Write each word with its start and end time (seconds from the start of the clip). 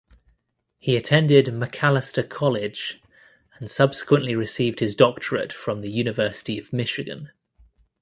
He 0.79 0.97
attended 0.97 1.45
Macalester 1.53 2.27
College 2.27 2.99
and 3.59 3.69
subsequently 3.69 4.33
received 4.35 4.79
his 4.79 4.95
doctorate 4.95 5.53
from 5.53 5.81
the 5.81 5.91
University 5.91 6.57
of 6.57 6.73
Michigan. 6.73 7.29